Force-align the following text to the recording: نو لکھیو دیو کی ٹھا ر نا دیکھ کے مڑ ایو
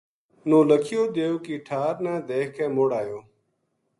نو 0.49 0.57
لکھیو 0.69 1.01
دیو 1.15 1.33
کی 1.45 1.55
ٹھا 1.65 1.81
ر 1.95 1.97
نا 2.03 2.13
دیکھ 2.29 2.51
کے 2.55 2.65
مڑ 2.75 2.89
ایو 2.99 3.17